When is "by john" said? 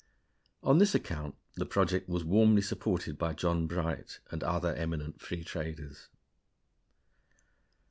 3.19-3.67